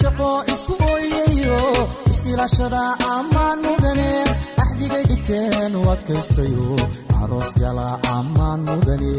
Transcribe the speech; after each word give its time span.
shaqo 0.00 0.30
isku 0.52 0.74
ooyayo 0.92 1.60
is-ilaashada 2.10 2.82
ammaan 3.14 3.58
mudane 3.66 4.10
axdigay 4.62 5.04
dhigteen 5.10 5.72
u 5.80 5.82
adkaystayo 5.94 6.66
aroos 7.22 7.50
gala 7.62 7.88
ammaan 8.16 8.60
mudane 8.68 9.14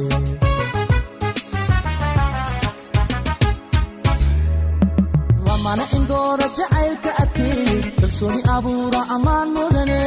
lamana 5.46 5.84
indoora 5.98 6.48
jacaylka 6.58 7.12
adkeey 7.24 7.82
kalsooni 8.00 8.42
abuura 8.56 9.02
ammaan 9.16 9.48
mudane 9.58 10.00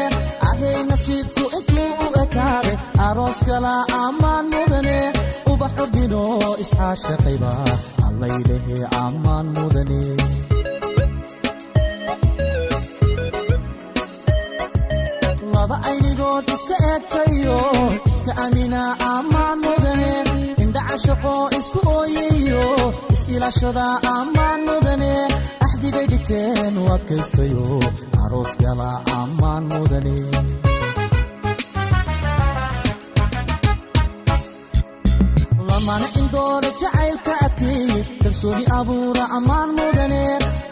ahay 0.48 0.78
nasiibku 0.90 1.44
intuu 1.58 1.90
u 2.04 2.08
ekaaday 2.22 2.76
aroos 3.06 3.38
gala 3.48 3.74
ammaan 4.04 4.44
mudane 4.54 4.98
ubax 5.52 5.72
ordino 5.84 6.22
isxaashaqayba 6.64 7.52
allaylehe 8.08 8.78
ammaan 9.04 9.46
mudane 9.56 10.00
laba 15.70 15.76
aynigood 15.90 16.46
iska 16.56 16.76
eegtayo 16.90 17.58
iska 18.10 18.32
amina 18.44 18.82
ammaan 19.14 19.58
mudane 19.64 20.12
indhaca 20.62 20.96
shaqo 21.04 21.34
isku 21.58 21.78
ooyayo 21.98 22.64
is-ilaashada 23.14 23.86
ammaan 24.16 24.60
mudane 24.68 25.12
axdigay 25.66 26.06
dhigteen 26.12 26.74
u 26.82 26.84
adkaystayo 26.96 27.64
aroos 28.24 28.52
gala 28.62 28.90
ammaan 29.20 29.64
mudane 29.72 30.16
lamana 35.68 36.06
indoora 36.20 36.70
jacaylka 36.80 37.32
adkeey 37.46 37.90
kalsooni 38.22 38.64
abuura 38.78 39.24
ammaan 39.36 39.70
mudane 39.78 40.22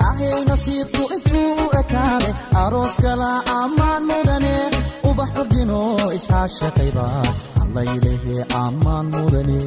ahay 0.09 0.41
nasiibku 0.51 1.03
intuu 1.17 1.51
u 1.65 1.67
ekaaday 1.81 2.35
aroos 2.63 2.95
gala 3.05 3.31
ammaan 3.61 4.03
mudane 4.11 4.55
ubax 5.29 5.39
ordino 5.41 5.81
isxaashaqayba 6.19 7.05
allaylehe 7.63 8.37
ammaan 8.65 9.07
mudane 9.15 9.61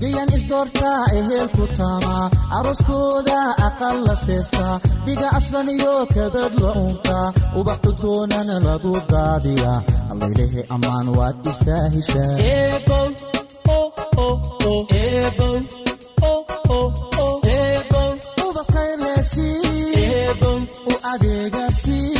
gayan 0.00 0.28
isdoortaa 0.36 1.00
ehelku 1.20 1.64
taamaa 1.78 2.24
arooskooda 2.58 3.38
aqal 3.68 3.96
la 4.06 4.14
seesaa 4.26 4.74
dhiga 5.06 5.28
aslan 5.38 5.68
iyo 5.76 5.94
kabad 6.14 6.52
la 6.62 6.70
uuntaa 6.82 7.26
ubax 7.60 7.78
cudgoonana 7.84 8.56
lagu 8.66 8.92
daadiyaa 9.12 9.78
allaylehe 10.12 10.60
ammaan 10.76 11.06
waad 11.18 11.36
istaahishaa 11.52 12.34
u 20.88 20.96
inamiya 21.02 22.17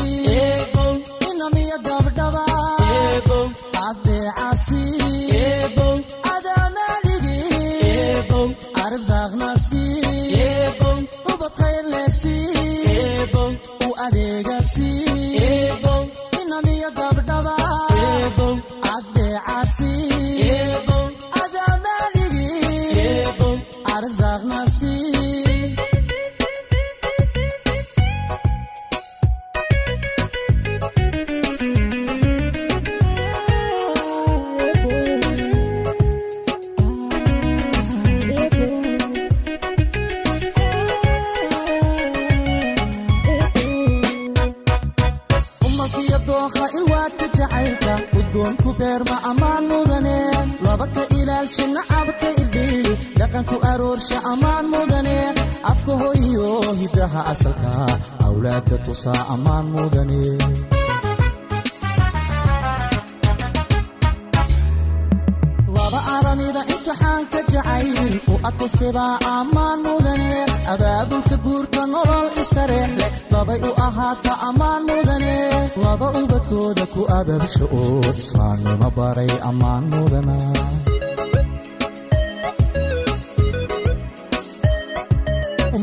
aramida 66.88 67.28
imtixaanka 67.28 67.40
jacayl 67.52 68.20
u 68.32 68.34
adkaystebaa 68.48 69.18
ammaan 69.38 69.78
mudane 69.86 70.30
abaabulka 70.72 71.36
guurka 71.44 71.82
nolol 71.92 72.26
istareex 72.42 72.90
leh 73.00 73.12
labay 73.32 73.60
u 73.68 73.72
ahaata 73.86 74.32
ammaan 74.48 74.82
mudane 74.88 75.34
laba 75.82 76.08
ubadkooda 76.22 76.84
ku 76.94 77.00
ababsha 77.18 77.64
oo 77.80 78.00
islaamnimo 78.22 78.88
baray 78.96 79.32
ammaan 79.48 79.84
mudana 79.92 80.36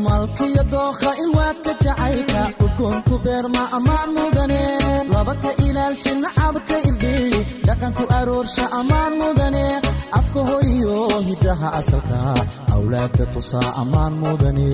malkiyo 0.06 0.62
dookha 0.72 1.10
ilwaadka 1.22 1.72
jacaylka 1.84 2.42
udgoonku 2.64 3.14
beerma 3.24 3.62
ammaan 3.76 4.10
mudane 4.16 4.60
laba 5.12 5.34
ka 5.42 5.50
ilaalsha 5.66 6.12
nacabka 6.22 6.76
irdhiili 6.88 7.35
dhaqanku 7.66 8.04
aroorsha 8.18 8.64
ammaan 8.80 9.12
mudane 9.20 9.64
afka 10.18 10.40
hoyiyo 10.50 10.96
hidaha 11.28 11.68
asalka 11.80 12.18
awlaadda 12.74 13.24
tusaa 13.34 13.68
ammaan 13.82 14.14
mudane. 14.22 14.68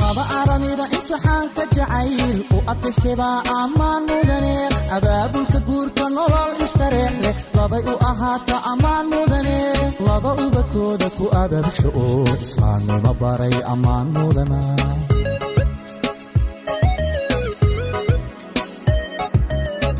Laba 0.00 0.24
aramida 0.40 0.84
imtixaanka 0.96 1.62
jacayl 1.76 2.38
u 2.56 2.58
adkaystebaa 2.72 3.38
ammaan 3.60 4.02
mudane 4.10 4.54
abaabulka 4.96 5.58
guurka 5.68 6.04
nolol 6.16 6.52
istareex 6.64 7.14
leh 7.24 7.36
labay 7.56 7.82
u 7.92 7.94
ahaata 8.10 8.56
ammaan 8.72 9.06
mudane. 9.12 9.58
Laba 10.06 10.30
ubadkooda 10.44 11.08
ku 11.16 11.24
ababsha 11.42 11.88
oo 12.04 12.24
islaamnimo 12.44 13.12
baray 13.20 13.56
ammaan 13.72 14.06
mudana 14.16 14.60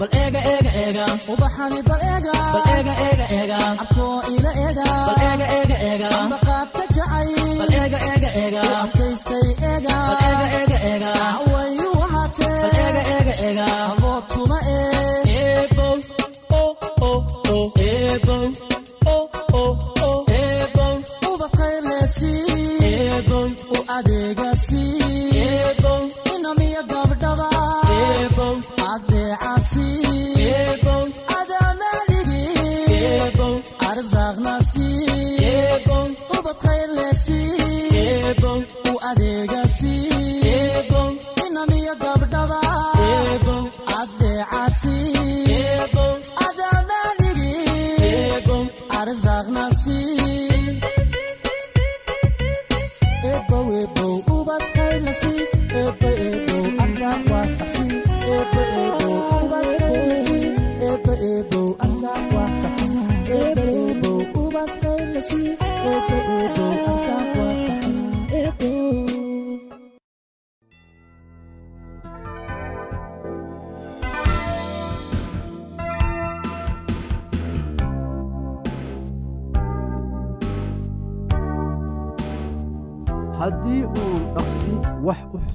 bal 0.03 0.11
eega 0.21 0.41
eega 0.53 0.71
eega 0.85 1.05
ubaxani 1.33 1.81
bal 1.89 2.01
eega 2.13 2.33
bal 2.55 2.65
eega 2.77 2.95
eega 3.09 3.27
eega 3.39 3.59
abkoo 3.83 4.17
ila 4.35 4.53
eega 4.65 4.87
bal 5.09 5.21
eega 5.29 5.47
eega 5.59 5.77
eega 5.91 6.09
ambaqaadka 6.23 6.83
jacay. 6.97 7.29
Bal 7.61 7.73
eega 7.83 7.99
eega 8.11 8.31
eega 8.43 8.63
adkaystay 8.81 9.47
eega 9.71 9.95
bal 10.09 10.19
eega 10.31 10.47
eega 10.61 10.79
eega 10.91 11.13
wayu 11.53 11.89
wahaatee 12.01 12.57
bal 12.63 12.75
eega 12.87 13.03
eega 13.17 13.35
eega 13.49 13.67
abood 13.91 14.25
kuma 14.33 14.59
ee. 14.75 15.21
Eebow 15.43 15.97
o 16.61 16.65
o 17.11 17.13
o. 17.57 17.61
Eebow 17.87 18.47
o 19.15 19.17
o 19.63 19.65
o. 20.09 20.11
Eebow. 20.41 20.95
Ubaqaylesi 21.31 22.35
eebow. 22.91 23.47
U 23.77 23.85
adeegasi 23.99 24.83
eebow 25.47 26.03
arzaqnasi 49.01 49.97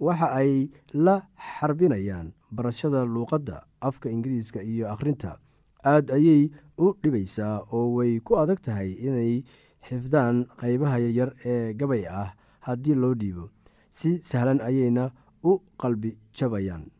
waxa 0.00 0.28
ay 0.40 0.70
la 0.94 1.22
xarbinayaan 1.36 2.32
barashada 2.50 3.04
luuqadda 3.04 3.64
afka 3.80 4.10
ingiriiska 4.10 4.62
iyo 4.62 4.90
akhrinta. 4.92 5.38
Aad 5.84 6.10
ayay 6.10 6.50
u 6.78 6.94
dhibaysaa 7.02 7.62
oo 7.72 7.94
way 7.96 8.20
ku 8.20 8.36
adag 8.38 8.60
tahay 8.62 8.92
inay 9.06 9.44
xifdaan 9.88 10.46
qaybaha 10.60 10.98
yaryar 10.98 11.30
ee 11.44 11.72
gabay 11.74 12.04
ah 12.06 12.34
haddii 12.66 12.94
loo 12.94 13.14
dhiibo. 13.14 13.50
Si 13.90 14.18
sahlan 14.22 14.60
ayayna 14.60 15.10
u 15.44 15.58
qalbi 15.80 16.16
jabayaan. 16.34 16.90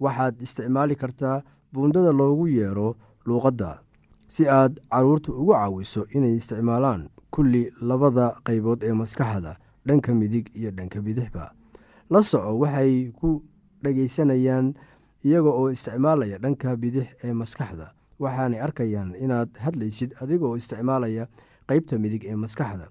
Waxaad 0.00 0.40
isticmaali 0.42 0.94
kartaa 0.96 1.42
buundada 1.72 2.12
loogu 2.12 2.46
yeero 2.48 2.96
luuqadda 3.26 3.80
si 4.26 4.48
aad 4.48 4.80
carruurta 4.90 5.32
ugu 5.32 5.52
caawiso 5.52 6.06
inay 6.14 6.34
isticmaalaan 6.36 7.08
kulli 7.30 7.70
labada 7.80 8.26
qaybood 8.46 8.82
ee 8.82 8.92
maskaxda 8.92 9.56
dhanka 9.86 10.14
midig 10.14 10.46
iyo 10.54 10.70
dhanka 10.70 11.00
bidixba 11.00 11.52
la 12.10 12.22
soco 12.22 12.58
waxay 12.62 13.10
ku 13.12 13.42
dhagaysanayaan 13.82 14.74
iyaga 15.24 15.50
oo 15.50 15.70
isticmaalaya 15.70 16.38
dhanka 16.38 16.76
bidix 16.76 17.08
ee 17.24 17.32
maskaxda. 17.32 17.92
Waxaanay 18.18 18.60
arkayaan 18.60 19.14
inaad 19.14 19.50
hadlaysid 19.64 20.14
adiga 20.22 20.46
oo 20.46 20.56
isticmaalaya 20.56 21.26
qeybta 21.68 21.98
midig 21.98 22.24
ee 22.24 22.36
maskaxda. 22.36 22.88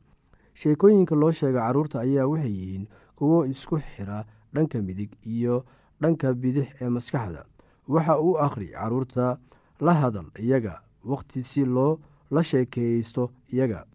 Sheekooyinka 0.53 1.15
loo 1.15 1.31
sheega 1.31 1.59
carruurta 1.59 2.00
ayaa 2.00 2.27
waxay 2.27 2.51
yihiin 2.51 2.85
kuwo 3.15 3.45
isku 3.45 3.79
xira 3.79 4.25
dhanka 4.53 4.81
midig 4.81 5.12
iyo 5.25 5.65
dhanka 6.01 6.33
bidix 6.33 6.68
ee 6.81 6.89
maskaxda. 6.89 7.45
Waxa 7.88 8.19
uu 8.19 8.38
akhri 8.38 8.68
carruurta 8.71 9.39
la 9.79 9.94
hadal 9.94 10.27
iyaga 10.39 10.81
wakhti 11.03 11.44
si 11.44 11.65
loo 11.65 12.00
la 12.31 12.44
sheekeysto 12.44 13.31
iyaga. 13.53 13.85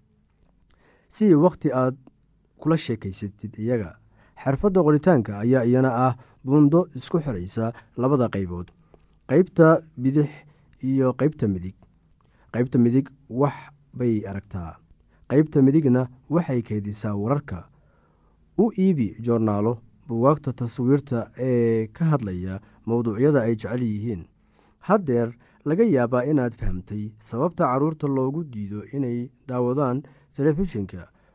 Si 1.09 1.35
wakhti 1.35 1.73
aad 1.73 1.97
kula 2.59 2.77
sheekaysatid 2.77 3.59
iyaga 3.59 3.99
xirfadda 4.43 4.81
qoritaanka 4.87 5.39
ayaa 5.45 5.65
iyana 5.71 5.91
ah 6.07 6.15
buundo 6.45 6.87
isku 6.99 7.19
xiraysa 7.25 7.73
labada 7.97 8.29
qaybood 8.35 8.69
qeybta 9.31 9.67
bidix 10.03 10.29
iyo 10.83 11.13
qeybta 11.21 11.47
midig. 11.49 11.75
Qeybta 12.55 12.79
midig 12.79 13.07
wax 13.29 13.55
bay 13.95 14.15
aragtaa 14.31 14.79
qeybta 15.31 15.63
midigna 15.63 16.09
waxay 16.31 16.63
keedisaa 16.63 17.15
wararka. 17.23 17.69
U 18.59 18.73
iibi 18.79 19.15
joornaalo 19.27 19.79
buwaagta 20.09 20.53
taswiirta 20.53 21.31
ee 21.39 21.87
ka 21.97 22.05
hadlaya 22.13 22.61
mowduucyada 22.87 23.41
ay 23.47 23.55
jecel 23.57 23.83
yihiin. 23.83 24.23
Haddeer 24.89 25.29
laga 25.65 25.85
yaabaa 25.85 26.25
inaad 26.25 26.55
fahamtay 26.61 27.13
sababta 27.19 27.65
carruurta 27.71 28.09
loogu 28.09 28.45
diido 28.45 28.83
inay 28.97 29.31
daawadaan 29.49 30.03
telefishinka 30.37 31.07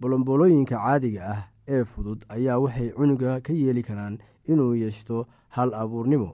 bolomboolooyinka 0.00 0.76
caadiga 0.76 1.22
ah 1.34 1.42
ee 1.68 1.84
fudud 1.84 2.20
ayaa 2.28 2.58
waxay 2.64 2.88
cunuga 2.98 3.40
ka 3.46 3.52
yeeli 3.52 3.82
karaan 3.88 4.18
inuu 4.52 4.74
yeeshto 4.82 5.26
hal 5.56 5.74
abuurnimo 5.82 6.30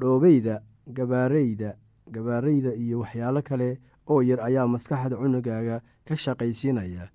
dhoobeyda 0.00 0.54
gabaareyda 0.96 1.70
gabaareyda 2.14 2.70
iyo 2.82 3.00
waxyaalo 3.02 3.42
kale 3.48 3.68
oo 4.10 4.20
yar 4.22 4.40
ayaa 4.48 4.66
maskaxda 4.74 5.16
cunugaaga 5.16 5.76
ka 6.06 6.14
shaqaysiinaya. 6.16 7.08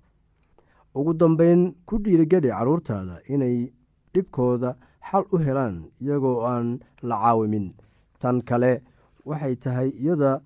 Ugu 0.94 1.12
dambeyn 1.14 1.74
ku 1.86 1.98
dhiirigeli 2.04 2.48
carruurtaada 2.48 3.20
inay 3.28 3.56
dhibkooda 4.14 4.70
xal 5.10 5.24
u 5.34 5.38
helaan 5.38 5.76
iyagoo 6.00 6.40
aan 6.50 6.80
la 7.02 7.16
caawimin. 7.22 7.66
Tan 8.18 8.40
kale 8.48 8.82
waxay 9.28 9.54
tahay 9.56 9.88
iyada 10.02 10.40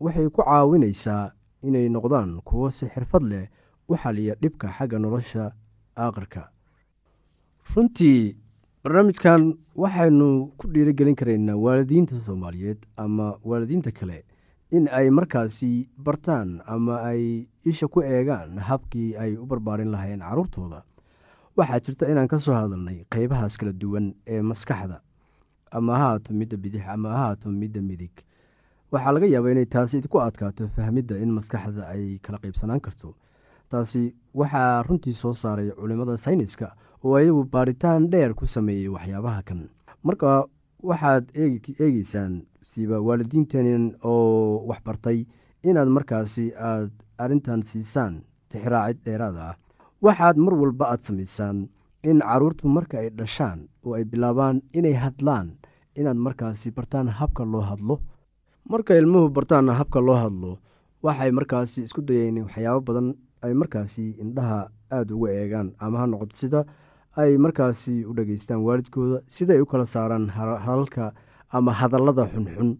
waxay 0.00 0.28
ku 0.28 0.42
caawinaysaa 0.44 1.32
inay 1.62 1.88
noqdaan 1.88 2.30
kuwo 2.46 2.70
si 2.70 2.86
xirfad 2.92 3.22
leh 3.32 3.46
u 3.88 3.94
xaliya 3.96 4.34
dhibka 4.42 4.68
xagga 4.76 4.98
nolosha 4.98 5.44
aakhirka 6.04 6.42
runtii 7.74 8.36
barnaamijkan 8.84 9.42
waxaynu 9.82 10.28
ku 10.58 10.68
dhiirigelin 10.74 11.14
karaynaa 11.20 11.56
waalidiinta 11.64 12.16
soomaaliyeed 12.26 12.78
ama 12.96 13.26
waalidiinta 13.44 13.90
kale 13.92 14.24
in 14.70 14.88
ay 14.98 15.10
markaasi 15.10 15.88
bartaan 15.98 16.60
ama 16.66 17.00
ay 17.10 17.46
isha 17.64 17.88
ku 17.88 18.00
eegaan 18.02 18.58
habkii 18.58 19.16
ay 19.16 19.36
u 19.36 19.46
barbaarin 19.46 19.90
lahayn 19.94 20.20
carruurtooda 20.20 20.82
waxaa 21.56 21.80
jirta 21.80 22.08
inaan 22.10 22.28
ka 22.28 22.38
soo 22.38 22.54
hadalnay 22.54 23.04
qeybahaas 23.10 23.56
kala 23.58 23.72
duwan 23.72 24.14
ee 24.26 24.42
maskaxda. 24.42 25.00
Ama 25.70 25.92
ha 25.98 26.04
haato 26.08 26.34
midda 26.34 26.56
bidix 26.56 26.84
ama 26.88 27.08
ha 27.10 27.16
haato 27.26 27.50
midda 27.50 27.80
midig. 27.82 28.12
Waxaa 28.92 29.12
laga 29.12 29.26
yaabaa 29.26 29.50
inay 29.50 29.66
taasi 29.66 30.00
ku 30.08 30.20
adkaato 30.20 30.68
fahmidda 30.68 31.16
in 31.18 31.30
maskaxda 31.38 31.88
ay 31.88 32.18
kala 32.22 32.38
qeybsanaan 32.38 32.80
karto 32.80 33.14
taasi 33.70 34.14
waxaa 34.34 34.82
runtii 34.86 35.12
soo 35.12 35.32
saaray 35.32 35.70
culimmada 35.78 36.16
sayniska 36.16 36.68
oo 37.04 37.14
ayagu 37.16 37.44
baaritaan 37.44 38.10
dheer 38.12 38.34
ku 38.34 38.46
sameeyey 38.46 38.88
waxyaabaha 38.88 39.42
kan. 39.48 39.60
Marka 40.02 40.44
waxaad 40.82 41.24
eegeysaan 41.34 42.42
siba 42.62 43.00
waalidiinteen 43.00 43.96
oo 44.02 44.66
waxbartay 44.68 45.26
inaad 45.62 45.88
markaasi 45.88 46.52
aad 46.70 46.90
arrintan 47.18 47.62
siisaan 47.62 48.22
tixraacid 48.48 48.98
dheeraada 49.04 49.42
ah 49.50 49.56
waxaad 50.02 50.36
mar 50.44 50.54
walba 50.54 50.84
aad 50.92 51.00
samaysaan 51.06 51.68
in 52.02 52.18
carruurtu 52.20 52.68
marka 52.68 52.98
ay 53.02 53.10
dhashaan 53.18 53.58
oo 53.84 53.94
ay 53.98 54.04
bilaabaan 54.04 54.62
inay 54.78 54.92
hadlaan 55.04 55.48
inaad 55.98 56.16
markaasi 56.26 56.70
bartaan 56.76 57.08
habka 57.08 57.42
loo 57.44 57.60
hadlo. 57.70 57.96
Marka 58.70 58.94
ilmuhu 58.94 59.28
bartaan 59.36 59.68
habka 59.80 60.00
loo 60.00 60.14
hadlo 60.24 60.58
waxay 61.02 61.30
markaasi 61.38 61.82
isku 61.86 62.00
dayeen 62.08 62.38
waxyaabo 62.46 62.80
badan 62.88 63.08
ay 63.46 63.54
markaasi 63.54 64.10
indhaha 64.22 64.68
aada 64.90 65.14
uga 65.14 65.30
eegaan 65.32 65.72
ama 65.78 65.98
ha 65.98 66.06
noqoto 66.06 66.36
sida 66.36 66.64
ay 67.16 67.36
markaasi 67.38 68.04
u 68.04 68.12
dhageystaan 68.14 68.60
waalidkooda 68.66 69.20
sidaay 69.26 69.60
u 69.60 69.66
kala 69.66 69.86
saaraan 69.86 70.28
hadalka 70.66 71.12
ama 71.48 71.72
hadallada 71.72 72.26
xunxun 72.32 72.76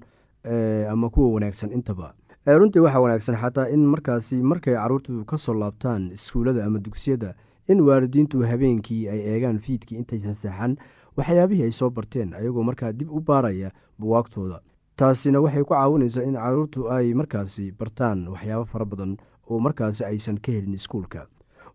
ama 0.93 1.11
kuwa 1.11 1.29
wanaagsan 1.35 1.73
intaba. 1.73 2.15
Runtii 2.47 2.81
waxaa 2.81 3.01
wanaagsan 3.01 3.37
xataa 3.37 3.69
in 3.75 3.87
markaasi 3.87 4.43
markay 4.43 4.75
carruurtu 4.75 5.25
ka 5.25 5.37
soo 5.37 5.55
laabtaan 5.55 6.11
iskuullada 6.15 6.65
ama 6.65 6.79
dugsiyada 6.79 7.35
in 7.69 7.81
waalidiintu 7.81 8.43
habeenkii 8.47 9.09
ay 9.09 9.21
eegaan 9.33 9.59
fiidkii 9.59 9.99
intaysan 9.99 10.35
seexan 10.35 10.77
waxyaabihii 11.17 11.63
ay 11.65 11.73
soo 11.73 11.91
barteen 11.91 12.35
ayagoo 12.35 12.63
markaa 12.63 12.93
dib 12.93 13.11
u 13.11 13.21
baaraya 13.21 13.71
buwaagtooda. 13.99 14.61
Taasina 14.97 15.41
waxay 15.41 15.63
ku 15.65 15.75
caawinaysaa 15.75 16.23
in 16.23 16.35
carruurtu 16.39 16.91
ay 16.93 17.15
markaasi 17.15 17.73
bartaan 17.73 18.29
waxyaabo 18.29 18.65
fara 18.65 18.85
badan 18.85 19.17
oo 19.51 19.59
markaasi 19.61 20.05
aysan 20.05 20.39
ka 20.39 20.53
helin 20.53 20.75
iskuulka. 20.75 21.27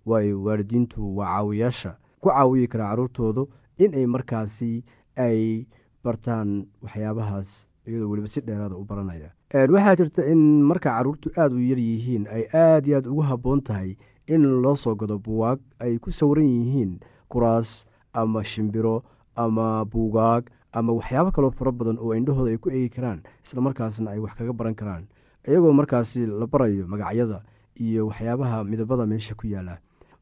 Waayo 0.06 0.44
waalidiintu 0.44 1.18
waa 1.18 1.28
caawiyaasha 1.28 1.98
ku 2.22 2.30
caawiyi 2.30 2.68
karaa 2.68 2.90
caruurtoodu 2.94 3.50
in 3.78 3.94
ay 3.96 4.06
markaasi 4.06 4.84
ay 5.16 5.66
bartaan 6.04 6.66
waxyaabahaas 6.82 7.68
iyadoo 7.88 8.10
weliba 8.10 8.28
si 8.28 8.42
dheeraada 8.42 8.76
u 8.76 8.84
baranaya. 8.86 9.32
Waxaa 9.54 9.96
jirta 9.96 10.26
in 10.26 10.62
marka 10.64 10.90
caruurtu 10.90 11.30
aada 11.38 11.56
u 11.56 11.60
yar 11.60 11.78
yihiin 11.80 12.28
ay 12.28 12.44
aada 12.54 12.88
iyo 12.88 12.98
aad 12.98 13.08
ugu 13.08 13.22
habboon 13.22 13.62
tahay 13.62 13.98
in 14.28 14.42
loo 14.62 14.76
soo 14.76 14.96
gado 14.96 15.18
buwaag 15.20 15.60
ay 15.80 15.98
ku 15.98 16.12
sawiran 16.12 16.46
yihiin 16.48 17.00
kuraas 17.30 17.86
ama 18.14 18.44
shimbiro 18.44 19.04
ama 19.36 19.86
buugaag 19.86 20.50
ama 20.74 20.94
waxyaabo 20.94 21.32
kaloo 21.32 21.52
fara 21.52 21.72
badan 21.72 21.98
oo 22.00 22.14
indhahooda 22.16 22.52
ay 22.52 22.58
ku 22.58 22.70
eegi 22.70 22.90
karaan 22.90 23.22
isla 23.46 23.62
markaasna 23.62 24.12
ay 24.12 24.20
wax 24.20 24.34
kaga 24.38 24.54
baran 24.54 24.76
karaan. 24.76 25.04
Iyagoo 25.48 25.74
markaasi 25.74 26.26
la 26.26 26.46
barayo 26.48 26.88
magacyada 26.88 27.42
iyo 27.76 28.08
waxyaabaha 28.08 28.64
midabada 28.64 29.06
meesha 29.06 29.36
ku 29.36 29.48
yaalla 29.48 29.78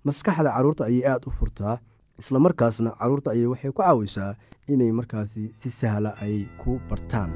maskaxda 0.05 0.51
carruurta 0.55 0.83
ayay 0.89 1.03
aada 1.11 1.27
u 1.27 1.31
furtaa 1.39 1.75
isla 2.19 2.39
markaasna 2.39 2.91
carruurta 2.99 3.31
ayay 3.31 3.45
waxay 3.53 3.71
ku 3.71 3.81
caawisaa 3.81 4.31
inay 4.67 4.91
markaasi 4.99 5.43
si 5.59 5.69
sahla 5.69 6.11
ay 6.21 6.45
ku 6.61 6.79
bartaan 6.89 7.31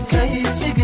kaysiga 0.00 0.83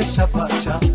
يا 0.00 0.04
شباشة 0.04 0.89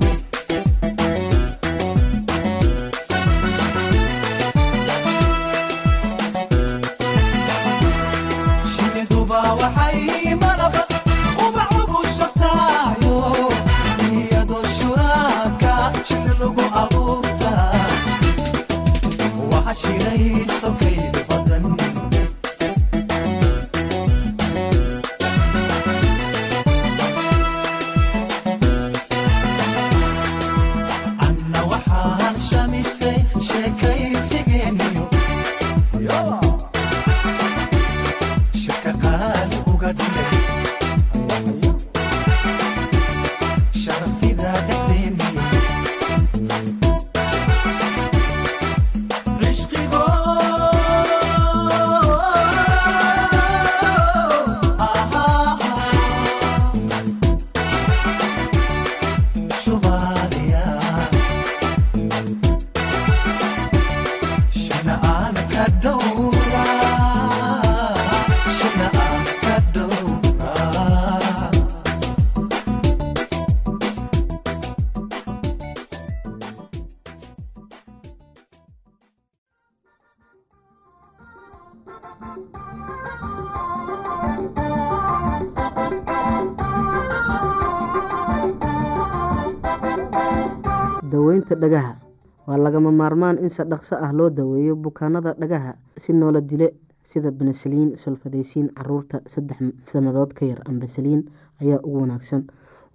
lagama 92.77 92.91
maarmaan 92.93 93.37
in 93.41 93.49
si 93.49 93.63
dhaqso 93.65 93.95
ah 93.97 94.11
loo 94.13 94.29
daweeyo 94.29 94.75
bukaanada 94.75 95.33
dhagaha 95.33 95.73
si 95.97 96.13
noola 96.13 96.41
dile 96.41 96.73
sida 97.03 97.31
benesaliin 97.31 97.95
solfadeysiin 97.97 98.69
carruurta 98.77 99.21
saddex 99.27 99.57
sannadood 99.89 100.33
ka 100.37 100.45
yar 100.45 100.61
ambasaliin 100.69 101.25
ayaa 101.61 101.79
ugu 101.83 101.97
wanaagsan. 102.01 102.43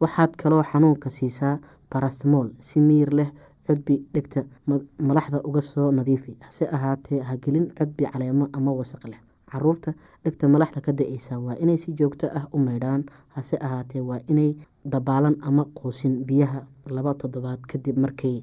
Waxaad 0.01 0.37
kaloo 0.37 0.62
xanuunka 0.62 1.11
siisaa 1.11 1.59
barastamol 1.90 2.51
si 2.61 2.81
miir 2.81 3.11
leh 3.14 3.31
cudbi 3.66 3.97
dhegta 4.14 4.45
ma- 4.66 4.79
malaxda 4.99 5.40
uga 5.45 5.61
soo 5.61 5.90
nadiifi. 5.90 6.37
Hase 6.40 6.68
ahaatee 6.71 7.21
ha 7.21 7.37
gelin 7.37 7.66
cudbi 7.79 8.05
caleemo 8.07 8.49
ama 8.53 8.71
wasaq 8.73 9.03
leh. 9.11 9.18
Caruurta 9.51 9.95
dhegta 10.25 10.49
malaxda 10.49 10.81
ka 10.81 10.92
da'eysa 10.92 11.38
waa 11.42 11.57
inay 11.59 11.79
si 11.79 11.92
joogto 11.99 12.27
ah 12.35 12.47
u 12.53 12.59
maydhaan. 12.59 13.03
Hase 13.35 13.57
ahaatee 13.61 14.01
waa 14.01 14.21
inay 14.29 14.55
dabaalan 14.85 15.37
ama 15.42 15.64
quusin 15.75 16.23
biyaha 16.25 16.62
laba 16.87 17.14
toddobaad 17.14 17.61
kadib 17.66 17.99
markay 17.99 18.42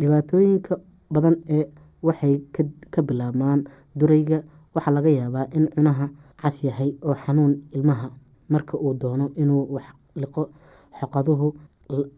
dhibaatooyinka 0.00 0.74
badan 1.14 1.36
ee 1.56 1.64
waxay 2.06 2.34
ka- 2.92 3.02
bilaabmaan 3.08 3.60
durayga 3.98 4.38
waxaa 4.74 4.94
laga 4.96 5.10
yaabaa 5.20 5.46
in 5.56 5.64
cunaha 5.74 6.06
cas 6.40 6.56
yahay 6.64 6.90
oo 7.08 7.14
xanuun 7.24 7.52
ilmaha 7.76 8.08
marka 8.52 8.74
uu 8.84 8.94
doono 9.02 9.26
inuu 9.42 9.62
wax 9.74 9.86
liqo 10.22 10.42
xoqaduhu 10.98 11.46
l- 11.98 12.10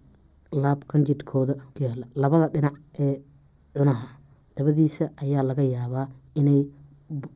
laab 0.62 0.80
qanjidhkooda 0.90 1.54
yaalla 1.82 2.06
labada 2.22 2.46
dhinac 2.54 2.74
ee 3.04 3.14
cunaha 3.76 4.06
dabadiisa 4.56 5.04
ayaa 5.22 5.42
laga 5.50 5.62
yaabaa 5.74 6.06
inay 6.40 6.60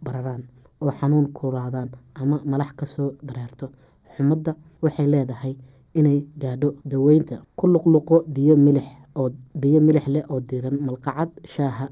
bararaan 0.05 0.43
oo 0.83 0.91
xanuun 0.99 1.27
kulaadaan 1.39 1.89
ama 2.21 2.37
malax 2.51 2.71
ka 2.79 2.87
soo 2.95 3.09
dareerto 3.29 3.67
xumadda 4.15 4.53
waxay 4.85 5.07
leedahay 5.15 5.55
inay 5.99 6.19
gaadho 6.43 6.69
daweynta 6.93 7.37
ku 7.59 7.65
luqluqo 7.73 8.17
biyo 8.35 8.55
milix 8.67 8.87
oo 9.19 9.29
biyo 9.61 9.81
milix 9.87 10.07
leh 10.15 10.25
oo 10.33 10.41
diiran 10.49 10.77
malqacad 10.87 11.31
shaaha 11.55 11.87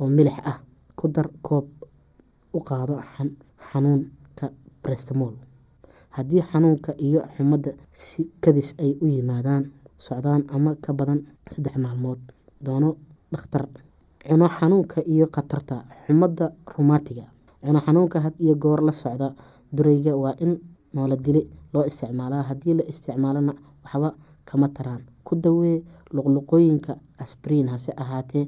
oo 0.00 0.08
milix 0.16 0.36
ah 0.50 0.58
ku 0.98 1.04
dar 1.14 1.28
koob 1.46 1.66
u 2.56 2.58
qaado 2.68 2.94
xan- 3.12 3.36
xanuunka 3.68 4.46
brestamol 4.82 5.34
haddii 6.16 6.42
xanuunka 6.50 6.90
iyo 7.06 7.20
xumadda 7.34 7.70
si 7.92 8.22
kadis 8.42 8.68
ay 8.82 8.92
u 9.02 9.06
yimaadaan 9.14 9.64
socdaan 10.06 10.42
ama 10.54 10.70
ka 10.84 10.90
badan 10.98 11.20
saddex 11.52 11.74
maalmood 11.84 12.20
doono 12.64 12.90
dhakhtar. 13.32 13.64
Cuno 14.28 14.46
xanuunka 14.56 14.98
iyo 15.12 15.26
khatarta 15.34 15.76
xumadda 16.06 16.46
rumaatiga 16.74 17.24
cuno 17.64 17.78
xanuunka 17.86 18.18
had 18.24 18.34
iyo 18.44 18.54
goor 18.62 18.80
la 18.86 18.92
socda 18.92 19.28
durayga 19.76 20.12
waa 20.22 20.34
in 20.44 20.52
noola 20.94 21.16
dili 21.16 21.42
loo 21.72 21.84
isticmaalaa. 21.90 22.42
Haddii 22.48 22.74
la 22.78 22.84
isticmaalona 22.92 23.52
waxba 23.84 24.08
kama 24.48 24.68
taraan 24.76 25.02
ku 25.26 25.34
dawee 25.44 25.76
luqluqooyinka 26.14 26.92
asbriin 27.22 27.68
hase 27.72 27.92
ahaatee 28.02 28.44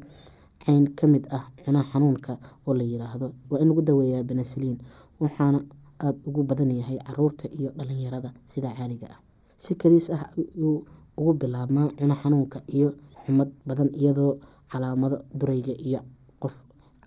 cayn 0.65 0.85
ka 0.99 1.07
mid 1.07 1.25
ah 1.39 1.45
cuno 1.65 1.81
xanuunka 1.91 2.33
oo 2.67 2.75
la 2.79 2.85
yiraahdo. 2.85 3.27
Waa 3.51 3.61
in 3.63 3.69
lagu 3.69 3.83
daweeyaa 3.83 4.23
benesaliin 4.29 4.79
waxaana 5.21 5.59
aada 6.05 6.19
ugu 6.29 6.43
badan 6.49 6.71
yahay 6.81 6.99
carruurta 7.07 7.47
iyo 7.59 7.71
dhalinyarada 7.79 8.31
sida 8.53 8.71
caaliga 8.77 9.07
ah. 9.15 9.19
Si 9.59 9.75
kaliis 9.75 10.11
ah 10.11 10.29
ayuu 10.37 10.85
ugu 11.17 11.33
bilaabmaa 11.41 11.89
cuno 11.99 12.15
xanuunka 12.23 12.59
iyo 12.77 12.89
xumad 13.25 13.51
badan 13.69 13.91
iyadoo 14.01 14.33
calaamado 14.71 15.17
durayga 15.39 15.73
iyo 15.89 16.01
qof 16.43 16.55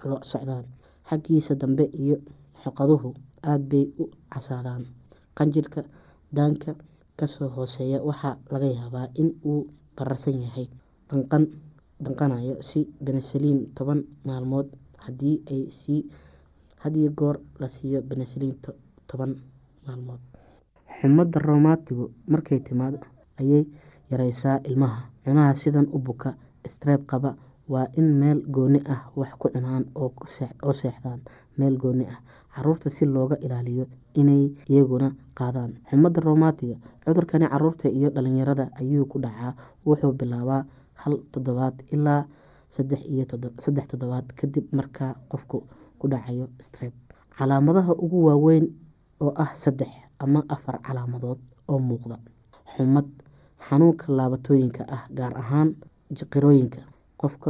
la 0.10 0.18
socdaan. 0.32 0.66
Xaggiisa 1.10 1.56
dambe 1.62 1.84
iyo 2.04 2.18
xoqaduhu 2.64 3.10
aada 3.44 3.64
bay 3.70 3.86
u 4.02 4.10
casaadaan. 4.34 4.84
Qanjirka 5.38 5.82
daanka 6.36 6.72
ka 7.20 7.26
soo 7.34 7.50
hooseeya 7.56 8.00
waxaa 8.10 8.36
laga 8.52 8.68
yaabaa 8.78 9.08
in 9.22 9.30
uu 9.52 9.62
bararsan 9.98 10.38
yahay 10.46 10.68
danqan 11.10 11.44
danqanayo 12.04 12.56
si 12.70 12.80
benesaliin 13.06 13.60
toban 13.78 14.00
maalmood 14.28 14.68
sii 15.80 16.02
hadiyo 16.84 17.10
goor 17.20 17.38
la 17.62 17.68
siiyo 17.76 18.00
benesaliin 18.10 18.56
toban 19.10 19.32
maalmood. 19.86 20.20
Xumada 21.00 21.40
roomatigu 21.48 22.06
markay 22.32 22.60
timaado 22.68 23.00
ayay 23.40 23.64
yareysaa 24.12 24.58
ilmaha. 24.70 25.02
Cunaha 25.24 25.54
sidan 25.62 25.88
u 25.96 26.00
buka 26.00 26.30
streeb 26.74 27.02
qaba 27.12 27.32
waa 27.74 27.88
in 28.00 28.08
meel 28.20 28.40
gooni 28.56 28.80
ah 28.94 29.02
wax 29.20 29.32
ku 29.40 29.48
cunaan 29.54 29.84
oo 29.96 30.10
seexdaan 30.80 31.22
meel 31.58 31.76
gooni 31.82 32.06
ah. 32.14 32.20
Caruurta 32.54 32.90
si 32.90 33.06
looga 33.06 33.36
ilaaliyo 33.46 33.86
inay 34.22 34.44
iyaguna 34.72 35.08
qaadaan. 35.38 35.72
Xumada 35.90 36.20
roomatiga 36.26 36.76
cudurkani 37.06 37.48
carruurta 37.52 37.88
iyo 37.98 38.10
dhalinyarada 38.16 38.66
ayuu 38.80 39.06
ku 39.12 39.18
dhacaa. 39.24 39.54
Wuxuu 39.86 40.14
bilaabaa 40.20 40.62
hal 41.02 41.14
toddobaad 41.32 41.76
ilaa 41.96 42.22
saddex 42.70 43.86
toddobaad 43.92 44.28
kadib 44.40 44.66
markaa 44.78 45.12
qofku 45.32 45.58
ku 46.00 46.06
dhacayo 46.12 46.48
streb 46.68 46.94
calaamadaha 47.38 47.94
ugu 48.04 48.20
waaweyn 48.28 48.66
oo 49.24 49.32
ah 49.44 49.52
saddex 49.64 49.90
ama 50.24 50.44
afar 50.56 50.76
calaamadood 50.88 51.40
oo 51.72 51.80
muuqda. 51.80 52.18
Xumad 52.76 53.08
xanuunka 53.68 54.06
laabatooyinka 54.18 54.84
ah 54.96 55.04
gaar 55.18 55.34
ahaan 55.42 55.70
jiqirooyinka. 56.18 56.82
Qofka 57.22 57.50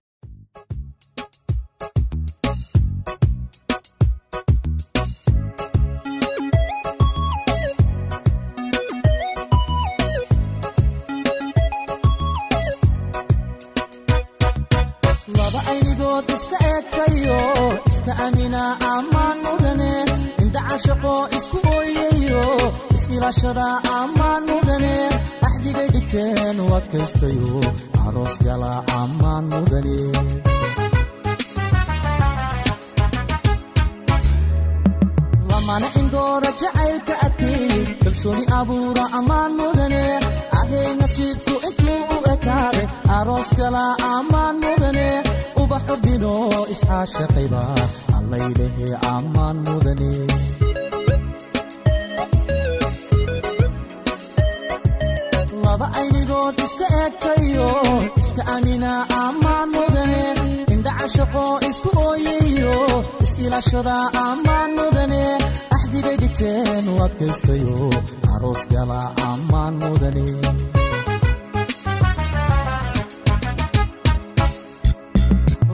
adkaystayo 26.91 27.59
aroos 28.05 28.35
gala 28.45 28.71
ammaan 28.99 29.45
mudane 29.51 29.97
lamana 35.49 35.87
indoora 36.01 36.49
jacaylka 36.61 37.13
adkeey 37.25 37.81
kalsooni 38.03 38.43
abuura 38.59 39.03
ammaan 39.19 39.51
mudane 39.59 40.03
ahay 40.59 40.87
nasiibku 41.01 41.53
intuu 41.67 41.99
u 42.15 42.17
ekaaday 42.33 42.87
aroos 43.17 43.49
gala 43.59 43.83
ammaan 44.15 44.55
mudane 44.65 45.07
ubax 45.61 45.83
ordino 45.95 46.33
isxaashaqayba 46.73 47.63
allaylehe 48.17 48.87
ammaan 49.15 49.57
mudane 49.67 50.11
laba 55.81 55.87
aynigood 55.99 56.55
iska 56.65 56.85
eegtayo 57.01 57.69
iska 58.21 58.43
amina 58.55 58.91
ammaan 59.25 59.67
mudane 59.75 60.23
indhaca 60.73 61.07
shaqo 61.15 61.45
isku 61.69 61.89
ooyayo 62.07 62.75
is-ilaashada 63.23 63.95
ammaan 64.27 64.69
mudane 64.79 65.23
axdigay 65.75 66.17
dhigteen 66.21 66.85
u 66.93 66.95
adkaystayo 67.05 67.77
aroos 68.33 68.61
gala 68.73 68.99
ammaan 69.31 69.73
mudane 69.81 70.25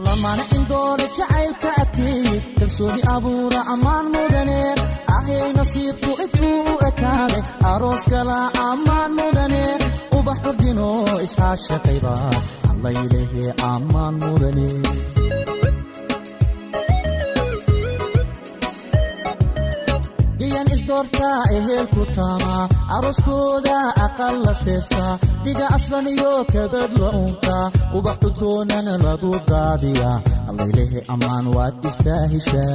lamana 0.06 0.44
indoora 0.58 1.06
jacaylka 1.18 1.70
adkeey 1.82 2.28
kalsooni 2.60 3.02
abuura 3.16 3.62
ammaan 3.74 4.06
mudane 4.16 4.60
ahay 5.18 5.48
nasiibku 5.58 6.12
intuu 6.26 6.60
u 6.72 6.76
ekaaday 6.90 7.44
aroos 7.72 8.04
gala 8.14 8.38
ammaan 8.70 9.12
mudane 9.20 9.64
ubax 10.28 10.40
ordino 10.50 10.88
isxaashaqayba 11.26 12.14
allaylehe 12.72 13.44
ammaan 13.72 14.14
mudane 14.24 14.68
dhigan 20.40 20.68
isdoortaa 20.76 21.40
ehelku 21.58 22.04
taamaa 22.18 22.64
arooskooda 22.96 23.78
aqal 24.06 24.36
la 24.46 24.54
seesaa 24.64 25.14
dhiga 25.46 25.66
aslan 25.78 26.08
iyo 26.14 26.32
kabad 26.54 26.92
la 27.02 27.10
unkaa 27.24 27.66
ubax 27.98 28.18
cudgoonana 28.24 28.94
lagu 29.06 29.32
daadiyaa 29.52 30.18
allaylehe 30.50 31.00
ammaan 31.14 31.46
waad 31.56 31.76
istaahishaa 31.90 32.72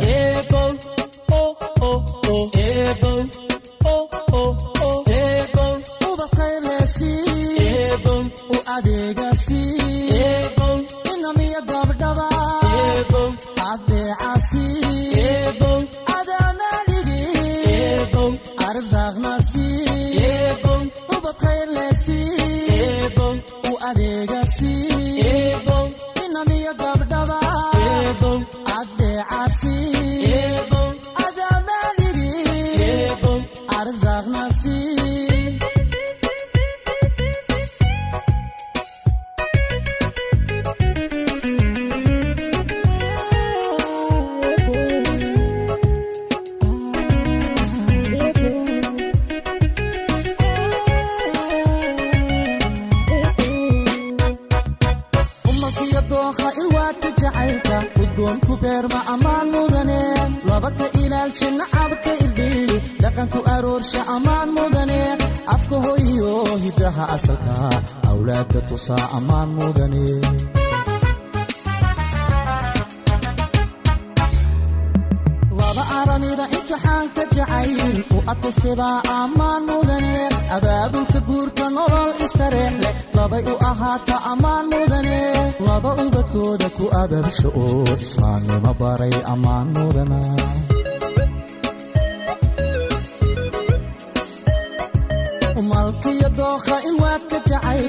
u 2.30 2.61
tusaa 68.72 69.04
ammaan 69.16 69.48
mudane 69.56 70.04
laba 75.58 75.84
aramida 76.00 76.44
imtixaanka 76.56 77.22
jacayl 77.36 77.96
u 78.16 78.18
adkaystebaa 78.32 78.98
ammaan 79.20 79.62
mudane 79.70 80.14
abaabulka 80.56 81.18
guurka 81.28 81.66
nolol 81.76 82.10
istareex 82.24 82.74
leh 82.82 82.94
labay 83.16 83.42
u 83.52 83.54
ahaata 83.70 84.16
ammaan 84.32 84.64
mudane 84.72 85.18
laba 85.68 85.90
ubadkooda 86.04 86.68
ku 86.76 86.84
abaabsho 87.02 87.48
oo 87.64 87.84
islaamnimo 88.06 88.72
baray 88.80 89.14
ammaan 89.32 89.66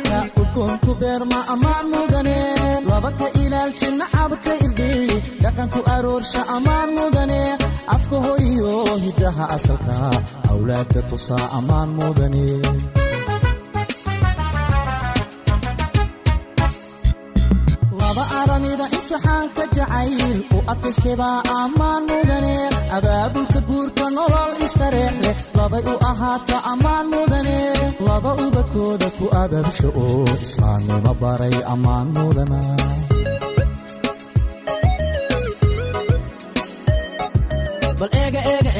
jacaylka 0.04 0.42
udgoonku 0.42 0.92
beerma 1.00 1.39
ammaan 1.54 1.86
mudane. 1.92 2.38
Laba 2.89 3.12
ka 3.20 3.28
ilaalshi 3.44 3.88
nacabka 4.00 4.54
irdhiyi 4.66 5.18
dhaqanku 5.44 5.80
aroorsha 5.96 6.42
ammaan 6.56 6.89
mudane. 6.98 7.42
Afka 7.96 8.18
hoyiyo 8.26 8.74
hiddaha 9.06 9.46
asalka. 9.56 9.96
Awlaadda 10.52 11.02
tusaa 11.10 11.46
ammaan 11.58 11.89
mudane 12.00 12.44
jacayl 19.76 20.38
u 20.56 20.60
adkaystebaa 20.72 21.38
ammaan 21.62 22.02
mudane 22.10 22.56
abaabulka 22.98 23.60
guurka 23.70 24.06
nolol 24.18 24.52
istareex 24.66 25.16
leh 25.26 25.36
labay 25.58 25.84
u 25.94 25.96
ahaata 26.12 26.58
ammaan 26.72 27.06
mudane 27.14 27.58
laba 28.08 28.32
ubadkooda 28.46 29.08
ku 29.18 29.26
abaabsho 29.44 29.90
oo 30.06 30.26
islaamnimo 30.46 31.12
baray 31.22 31.56
ammaan 31.74 32.08
mudana 32.16 32.60